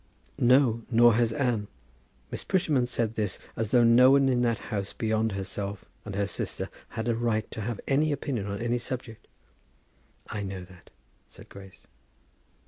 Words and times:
"No, 0.39 0.81
nor 0.89 1.13
has 1.13 1.31
Anne." 1.31 1.67
Miss 2.31 2.43
Prettyman 2.43 2.87
said 2.87 3.13
this 3.13 3.37
as 3.55 3.69
though 3.69 3.83
no 3.83 4.09
one 4.09 4.29
in 4.29 4.41
that 4.41 4.57
house 4.73 4.93
beyond 4.93 5.33
herself 5.33 5.85
and 6.05 6.15
her 6.15 6.25
sister 6.25 6.71
had 6.97 7.07
a 7.07 7.13
right 7.15 7.45
to 7.51 7.61
have 7.61 7.79
any 7.87 8.11
opinion 8.11 8.47
on 8.47 8.59
any 8.63 8.79
subject. 8.79 9.27
"I 10.25 10.41
know 10.41 10.63
that," 10.63 10.89
said 11.29 11.49
Grace. 11.49 11.85